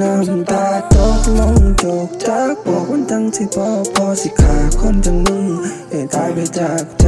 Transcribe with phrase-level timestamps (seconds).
[0.00, 5.44] น้ำตาตกลงจกจากบอกวันตั้งที่พอพอสิขาคนจังมึง
[5.90, 7.06] ให้ตายไปจากใจ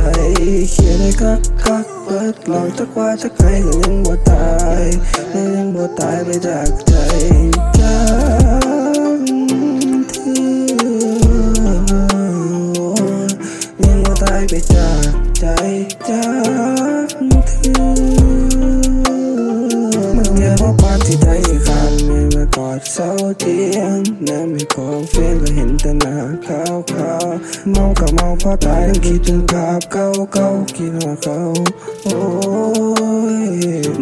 [0.70, 4.48] เขียนให้คักคักเปิดลองทักว่าทักใครก็ยังบ่ตา
[4.80, 4.82] ย
[5.56, 6.94] ยังบ่ตายไปจากใจ
[7.78, 7.96] จั
[9.16, 9.20] ง
[10.10, 10.48] ที่
[13.82, 15.44] ยังบ่ตายไปจากใจ
[16.08, 18.23] จำที่
[20.34, 21.26] เมียบเพราะปานที่ใจ
[21.66, 26.16] ขาดไม่มากอดเสาเตียงน้ำไม่ของเฟียนก็เห็นแต่หน้า
[26.46, 27.26] ขาวขาว
[27.70, 31.38] เมาก็เมาเพราะตายยังคิดถึงภาพเก่าเก่าคิดว่าเขา
[32.04, 32.18] โอ้
[33.36, 33.38] ย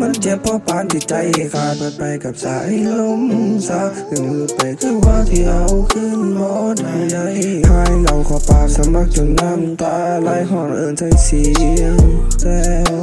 [0.00, 1.14] มันเจ็บเพราะปานที่ใจ
[1.52, 3.22] ขาดมันไปกับสายลม
[3.68, 6.40] สาถึงหลุดไปคือว่าที่เอาขึ้นหม
[6.74, 6.76] ด
[7.10, 7.26] ใหญ่
[7.68, 11.42] หายเราขอปากสมัครจนน้ำตาไหลหอนเอินใจเสี
[11.80, 11.96] ยง
[12.40, 12.44] แซ
[12.90, 13.01] ว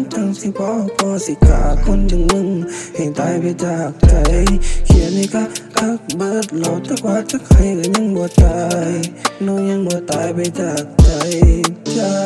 [0.00, 2.48] มันทั้งสิพอพอสิขาคนอย่างมึง
[2.94, 4.14] ให้ตายไปจากใจ
[4.86, 5.48] เขียนให้กัก
[5.78, 8.90] กักเบิดหลอดตะกว่าจะใครก็ยังบ่ตาย
[9.46, 11.08] น้องยังบ่ตายไปจากใจ
[11.96, 12.18] จา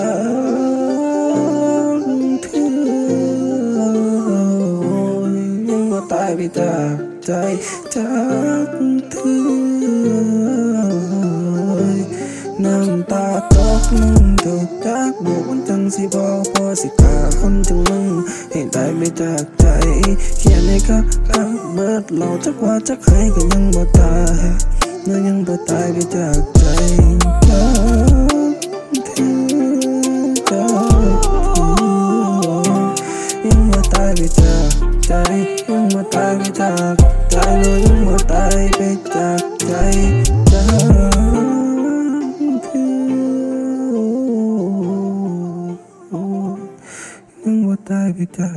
[1.98, 2.02] ก
[2.42, 2.66] เธอ
[5.68, 6.94] ยังบ่ตายไปจาก
[7.24, 7.30] ใจ
[7.94, 8.10] จา
[8.66, 8.68] ก
[9.10, 9.16] เธ
[10.12, 10.13] อ
[14.86, 18.06] จากบอกวันจังสิบอกพอสิขาคนจังมึง
[18.50, 19.66] ให้ตายไม่จากใจ
[20.38, 24.42] เขียนให้กักกักเบิดเราจักว่าจักใครก็ยังบ่ตาย
[25.04, 27.94] เมื่อยังบ่ตายไปจากใจาก
[29.06, 29.34] เธอ
[33.46, 34.70] ยังบ่ตายไปจาก
[35.06, 35.12] ใจ
[35.68, 36.94] ยังบ่ตายไปจาก
[37.30, 38.80] ใจเลยยังบ่ตายไป
[39.14, 39.72] จากใจ
[47.88, 48.50] ยังบ่ตา